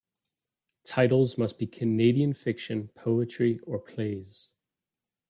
[0.83, 4.49] Titles must be Canadian fiction, poetry or plays.